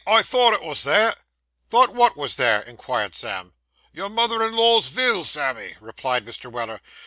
[0.07, 1.13] I thought it wos there.'
[1.69, 3.53] 'Thought wot wos there?' inquired Sam.
[3.93, 6.51] 'Your mother in law's vill, Sammy,' replied Mr.
[6.51, 6.81] Weller.